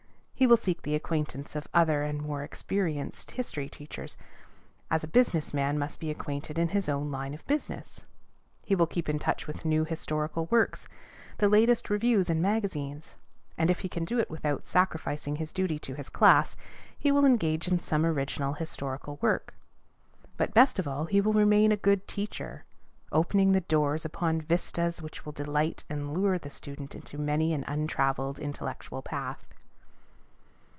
[0.41, 4.17] He will seek the acquaintance of other and more experienced history teachers,
[4.89, 8.01] as a business man must be acquainted in his own line of business;
[8.65, 10.87] he will keep in touch with new historical works,
[11.37, 13.15] the latest reviews and magazines;
[13.55, 16.55] and, if he can do it without sacrificing his duty to his class,
[16.97, 19.53] he will engage in some original historical work.
[20.37, 22.65] But best of all, he will remain a good teacher,
[23.11, 27.63] opening the doors upon vistas which will delight and lure the student into many an
[27.67, 29.45] untraveled intellectual path.